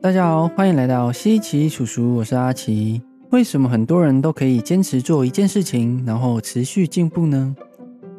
[0.00, 3.02] 大家好，欢迎来到西奇叔叔，我是阿奇。
[3.30, 7.56] 为什么很多人都可以坚持做一件事情，然后持续进步呢？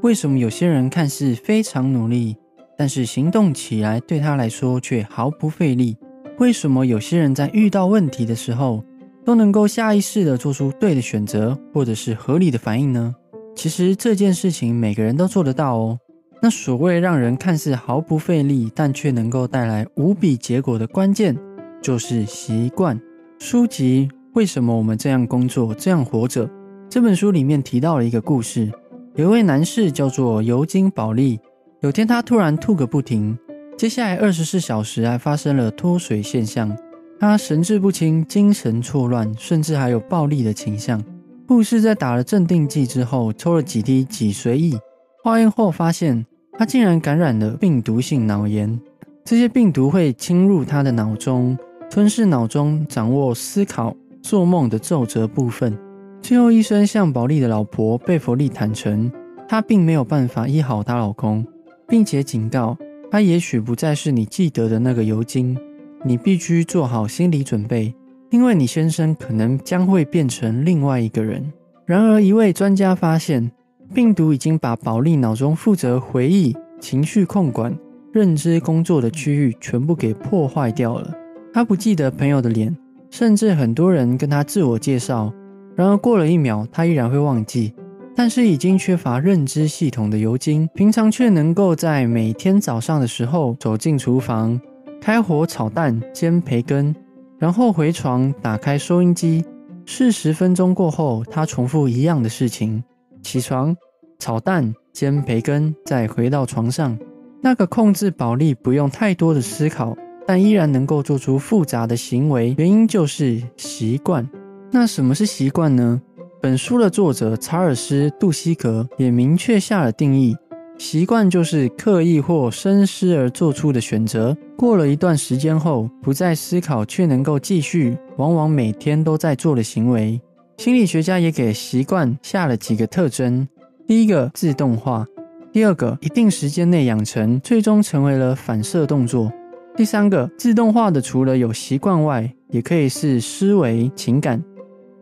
[0.01, 2.35] 为什么有些人看似非常努力，
[2.77, 5.95] 但是行动起来对他来说却毫不费力？
[6.39, 8.83] 为什么有些人在遇到问题的时候，
[9.23, 13.15] 都能够下意识的做出对的选择，或者是合理的反应呢？
[13.55, 15.99] 其实这件事情每个人都做得到哦。
[16.45, 21.35] 那所谓让人看似毫不费力，但却能够带来无比结果的关键。
[21.81, 23.01] 就是习惯。
[23.39, 26.47] 书籍《为什么我们这样工作、这样活着》
[26.87, 28.71] 这本书里面提到了一个故事，
[29.15, 31.39] 有一位男士叫做尤金·保利。
[31.81, 33.35] 有天他突然吐个不停，
[33.75, 36.77] 接下来二十四小时还发生了脱水现象，
[37.19, 41.03] 他神志不清、精神错乱，甚至还有暴力的倾向。
[41.47, 44.77] 护士在打了镇定剂之后，抽了几滴脊髓液，
[45.23, 46.23] 化验后发现
[46.57, 48.79] 他竟然感染了病毒性脑炎。
[49.23, 51.57] 这些病毒会侵入他的脑中。
[51.87, 55.77] 吞噬脑中掌握思考、做梦的皱褶部分。
[56.19, 59.09] 最后，医生向保利的老婆贝弗利坦诚，
[59.47, 61.45] 她并没有办法医好她老公，
[61.87, 62.75] 并且警告
[63.11, 65.55] 他，也许不再是你记得的那个尤金。
[66.03, 67.93] 你必须做好心理准备，
[68.31, 71.53] 因为你先生可能将会变成另外一个人。
[71.85, 73.51] 然而，一位专家发现，
[73.95, 77.73] 病毒已经把保利脑中负责回忆、情绪控管、
[78.11, 81.13] 认知工作的区域全部给破坏掉了。
[81.53, 82.75] 他不记得朋友的脸，
[83.09, 85.33] 甚至很多人跟他自我介绍。
[85.77, 87.73] 然而过了一秒，他依然会忘记。
[88.13, 94.59] 但是已经缺乏认知系统的尤金，平常却能够在每天早上的时候走进厨房，
[94.99, 96.93] 开火炒蛋、煎培根，
[97.39, 99.45] 然后回床打开收音机。
[99.85, 102.83] 四十分钟过后，他重复一样的事情：
[103.25, 103.75] 起床、
[104.19, 106.97] 炒蛋、煎培根，再回到床上。
[107.41, 109.97] 那个控制保利不用太多的思考。
[110.27, 114.27] 但依然能够做出复杂的行为，原因就是习惯。
[114.71, 116.01] 那什么是习惯呢？
[116.41, 120.35] 本书的作者查尔斯·杜西格也明确下了定义：
[120.79, 130.19] 习惯就是刻意或深思而做出的选择，过了一段时间后不再思考却能够继续，往往每天都在做的行为。
[130.57, 133.47] 心理学家也给习惯下了几个特征：
[133.85, 135.05] 第一个，自动化；
[135.51, 139.31] 第二个，一定时间内养成，最终成为了反射动作。
[139.75, 144.41] 第三个自动化的，除了有习惯外，也可以是思维、情感。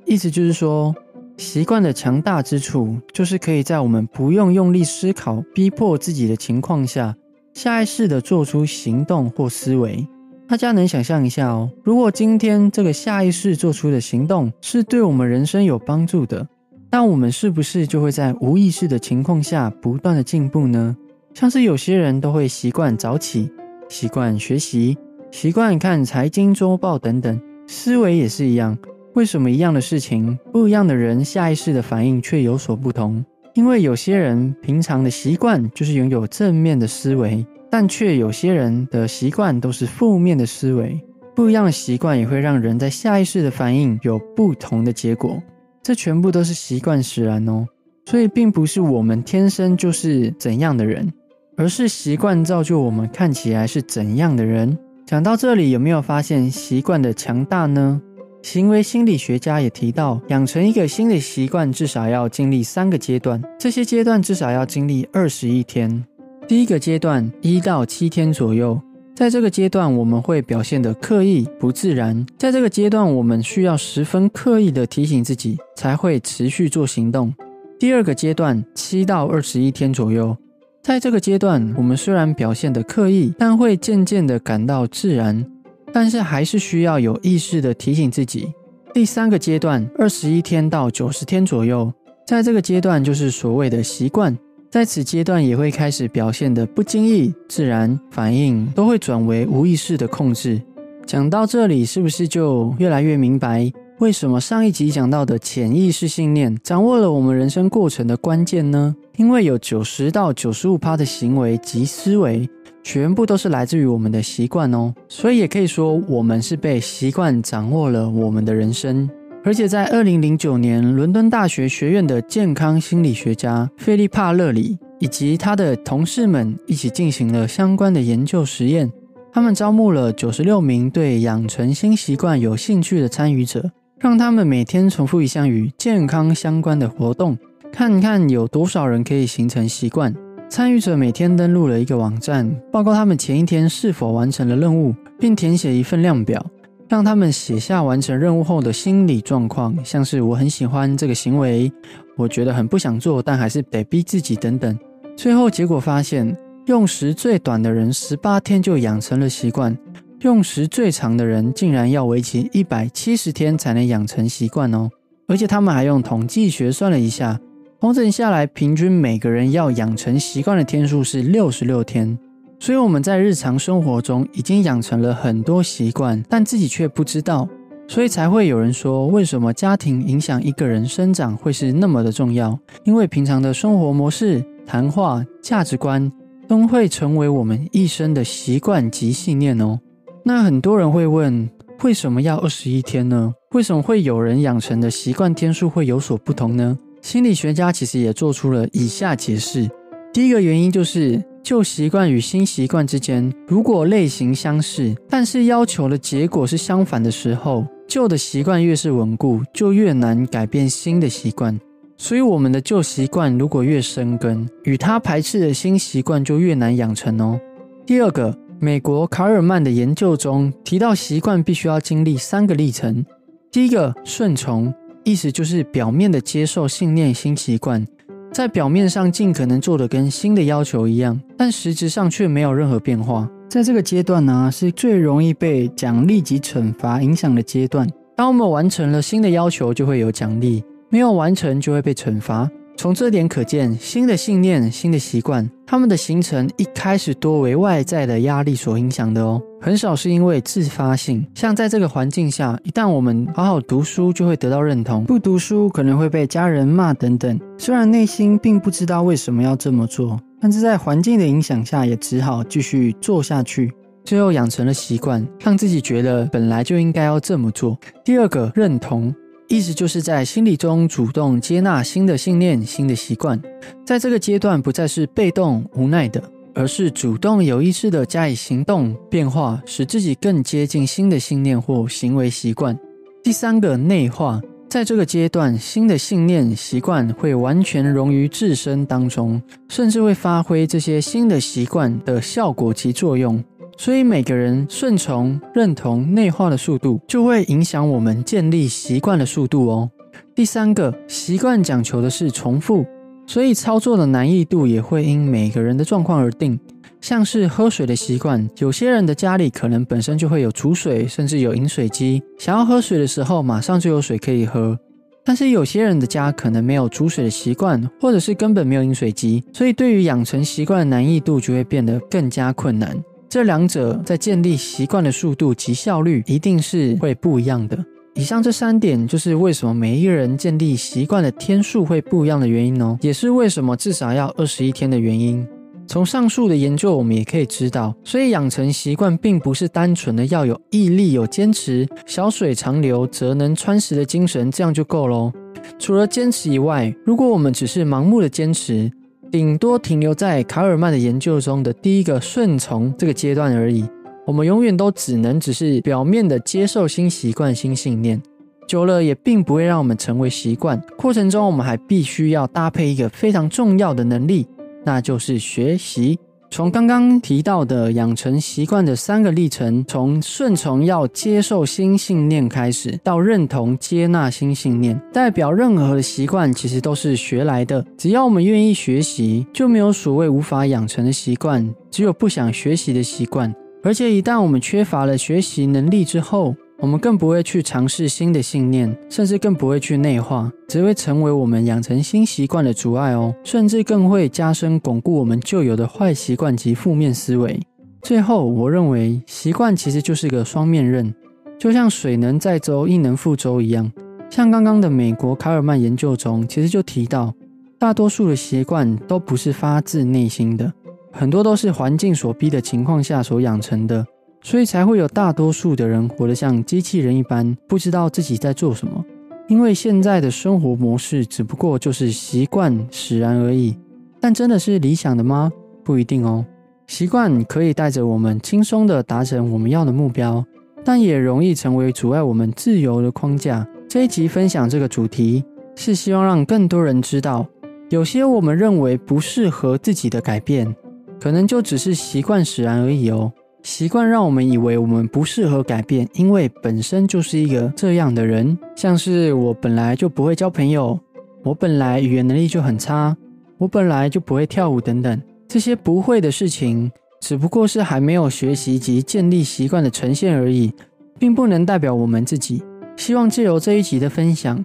[0.06, 0.94] 意思就是说，
[1.38, 7.16] 习惯的强大之处，就是可以在我们不用用力思考、逼迫自己的情况下，
[7.53, 10.06] 下意识的做出行动或思维。
[10.48, 16.48] 大家能想象一下哦，如果今天这个下意识做出的行动是对我们人生有帮助的，
[16.92, 20.96] 那我们是不是就会在无意识的情况下不断的进步呢？
[21.34, 23.52] 像是有些人都会习惯早起。
[23.90, 24.98] 习惯学习，
[25.32, 28.78] 习惯看财经周报等等，思维也是一样。
[29.14, 33.24] 为什么一样的事情，不一样的人下意识的反应却有所不同？
[33.53, 41.03] 因为有些人平常的习惯就是拥有正面的思维，但却有些人的习惯都是负面的思维。
[41.34, 45.41] 不一样的习惯也会让人在下意识的反应有不同的结果。
[45.81, 47.66] 这全部都是习惯使然哦。
[48.06, 51.11] 所以并不是我们天生就是怎样的人。
[51.57, 54.78] 而是习惯造就我们看起来是怎样的人。
[55.07, 58.00] 讲到这里，有没有发现习惯的强大呢？
[58.44, 66.05] 行为心理学家也提到，养成一个新的习惯至少要经历三个阶段，这些阶段至少要经历二十一天。
[66.48, 68.80] 第一个阶段一到七天左右，
[69.16, 77.34] 在这个阶段我们会表现得刻意不自然，在这个阶段我们需要十分刻意的提醒自己，才会持续做行动。
[77.80, 80.36] 第二个阶段七到二十一天左右。
[80.82, 85.46] 在这个阶段，我们虽然表现得刻意，但会渐渐地感到自然，
[85.94, 88.53] 但是还是需要有意识地提醒自己。
[88.94, 91.92] 第三个阶段，二十一天到九十天左右，
[92.28, 94.38] 在这个阶段就是所谓的习惯，
[94.73, 100.59] 在此阶段也会开始表现得不经意、自然，反应都会转为无意识的控制。
[101.05, 103.72] 讲到这里，是不是就越来越明白？
[103.99, 108.96] 为什么上一集讲到的潜意识信念掌握了我们人生过程的关键呢？
[109.17, 112.49] 因为有九十到九十五趴的行为及思维，
[112.81, 114.91] 全部都是来自于我们的习惯哦。
[115.08, 119.08] 所以也可以说，我们是被习惯掌握了我们的人生。
[119.45, 128.91] 而且在二零零九年，伦敦大学学院的健康心理学家菲利帕勒里以及他的同事们一起进行了相关的研究实验。
[129.31, 133.72] 他们招募了九十六名对养成新习惯有兴趣的参与者。
[133.99, 137.37] 让他们每天重复一项与健康相关的活动，
[137.72, 140.13] 看看有多少人可以形成习惯。
[140.49, 146.45] 参与者每天登录了一个网站，报告他们前一天是否完成了任务，并填写一份量表，
[146.93, 151.73] 让他们写下完成任务后的心理状况，像是我很喜欢这个行为，
[152.16, 154.78] 我觉得很不想做，但还是得逼自己等等。
[155.17, 156.37] 最后结果发现，
[156.67, 159.75] 用时最短的人十八天就养成了习惯，
[160.22, 164.87] 用时最长的人竟然要为期一百七十天才能养成习惯哦！
[165.28, 167.40] 而且他们还用统计学算了一下。
[167.81, 172.16] 调整下来，平均每个人要养成习惯的天数是六十六天，
[172.64, 177.46] 所以我们在日常生活中已经养成了很多习惯，但自己却不知道，
[177.90, 182.58] 所以才会有人说，为什么家庭影响一个人生长会是那么的重要？
[182.86, 186.10] 因为平常的生活模式、谈话、价值观
[186.48, 189.78] 都会成为我们一生的习惯及信念哦。
[190.24, 191.50] 那很多人会问，
[191.82, 193.34] 为什么要二十一天呢？
[193.52, 196.78] 为什么会有人养成的习惯天数会有所不同呢？
[197.02, 199.70] 心理学家其实也做出了以下解释：
[200.14, 211.60] 第一个原因就是旧习惯与新习惯之间，如果类型相似，但是要求的结果是相反的时候，旧的习惯越是稳固，就越难改变新的习惯。
[211.98, 217.40] 所以，我们的旧习惯如果越生根，与他排斥的新习惯就越难养成哦。
[217.84, 223.04] 第二个，美国卡尔曼的研究中提到，习惯必须要经历三个历程：
[223.52, 224.72] 第一个，顺从。
[225.06, 227.86] 意思就是表面的接受信念新习惯，
[228.34, 233.30] 在表面上尽可能做的跟新的要求一样，但实质上却没有任何变化。
[233.47, 237.88] 在这个阶段呢，是最容易被奖励及惩罚影响的阶段。
[238.18, 242.50] 当我们完成了新的要求，就会有奖励；没有完成，就会被惩罚。
[242.75, 251.25] 从这点可见，新的信念、新的习惯，他们的形成一开始多为外在的压力所影响的哦，很少是因为自发性。
[251.34, 257.39] 像在这个环境下，一旦我们好好读书，就会得到认同；不读书可能会被家人骂等等。
[257.58, 263.72] 虽然内心并不知道为什么要这么做，但是在环境的影响下，也只好继续做下去。
[264.03, 267.77] 最后养成了习惯，让自己觉得本来就应该要这么做。
[268.03, 269.15] 第二个认同。
[269.48, 273.39] 意思就是在心理中主动接纳新的信念、新的习惯，
[273.86, 276.24] 在这个阶段不再是被动无奈的，
[276.55, 282.77] 而是主动有意识的加以行动变化，使自己更接近新的信念或行为习惯。
[283.22, 293.43] 第三个内化，在这个阶段，新的信念习惯会完全融于自身当中，甚至会发挥这些新的习惯的效果及作用。
[293.77, 299.89] 所以每个人顺从、认同、内化的速度，就会影响我们建立习惯的速度哦。
[300.36, 302.86] 第三个，习惯讲求的是重复，
[303.27, 306.60] 所以操作的难易度也会因每个人的状况而定。
[307.01, 314.79] 像是喝水的习惯，有些人的家里可能本身就会有储水，甚至有饮水机，想要喝水的时候马上就有水可以喝。
[315.25, 322.98] 但是有些人的家可能没有煮水的习惯，或者是根本没有饮水机，所以对于养成习惯的难易度就会变得更加困难。
[323.34, 327.84] 这两者在建立习惯的速度及效率一定是会不一样的。
[328.13, 335.44] 以上这三点就是为什么每一个人建立习惯的天数会不一样的原因哦，也是为什么至少要二十一天的原因。
[335.88, 345.34] 从上述的研究，我们也可以知道，所以养成习惯并不是单纯的要有毅力、有坚持，小水长流，则能穿石的精神，这样就够喽。
[345.79, 348.91] 除了坚持以外，如果我们只是盲目的坚持，
[349.34, 353.84] 顶多停留在卡尔曼的研究中的第一个顺从这个阶段而已。
[354.27, 358.22] 我们永远都只能只是表面的接受新习惯、新信念，
[358.67, 360.79] 久了也并不会让我们成为习惯。
[360.96, 364.46] 过程中，我们还必须要搭配一个非常重要的能力，
[364.86, 366.19] 那就是学习。
[366.53, 377.83] 从刚刚提到的养成习惯的三个历程，从顺从要接受新信念开始，到认同接纳新信念，代表任何的习惯其实都是学来的。
[377.98, 383.51] 只要我们愿意学习，就没有所谓无法养成的习惯，只有不想学习的习惯。
[383.81, 397.57] 而且一旦我们缺乏了学习能力之后，我们更不会去尝试新的信念，甚至更不会去内化，只会成为我们养成新习惯的阻碍哦，甚至更会加深巩固我们旧有的坏习惯及负面思维。
[398.01, 401.15] 最后，我认为习惯其实就是个双面刃，
[401.57, 403.89] 就像水能载舟，亦能覆舟一样。
[404.29, 407.33] 像刚刚的美国卡尔曼研究中，其实就提到，
[407.79, 410.73] 大多数的习惯都不是发自内心的，
[411.13, 414.05] 很多都是环境所逼的情况下所养成的。
[414.43, 419.03] 所以才会有大多数的人活得像机器人一般，不知道自己在做什么。
[419.47, 423.75] 因为现在的生活模式只不过就是习惯使然而已。
[424.19, 425.51] 但真的是理想的吗？
[425.83, 426.45] 不一定哦。
[426.88, 430.45] 习惯可以带着我们轻松的达成我们要的目标，
[430.83, 433.67] 但也容易成为阻碍我们自由的框架。
[433.89, 435.43] 这一集分享这个主题，
[435.75, 437.45] 是希望让更多人知道。
[437.89, 440.73] 有些我们认为不适合自己的改变，
[441.19, 443.31] 可能就只是习惯使然而已哦。
[443.63, 448.58] 习惯让我们以为我们不适合改变，因为本身就是一个这样的人。
[448.75, 451.00] 像是我本来就不会交朋友，
[451.43, 453.15] 我本来语言能力就很差，
[453.58, 456.91] 我本来就不会跳舞等等，这些不会的事情，
[457.22, 460.74] 只不过是还没有学习及建立习惯的呈现而已，
[461.17, 462.62] 并不能代表我们自己。
[462.98, 464.63] 希望借由这一集的分享。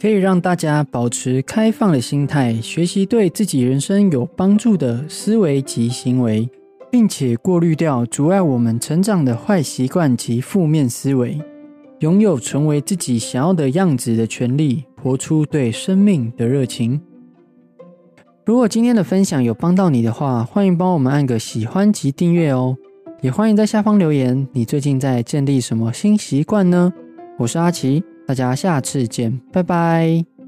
[0.00, 6.48] 可以让大家保持开放的心态，学习对自己人生有帮助的思维及行为，
[6.92, 11.40] 并且过滤掉阻碍我们成长的坏习惯及负面思维，
[12.00, 17.00] 拥有成为自己想要的样子的权利，活出对生命的热情。
[18.44, 22.76] 如果今天的分享有帮到你的话，欢迎帮我们按个喜欢及订阅哦，
[23.22, 26.92] 也欢迎在下方留言，你最近在建立什么新习惯呢？
[27.38, 28.04] 我是阿奇。
[28.26, 30.41] 大家下次见，拜拜。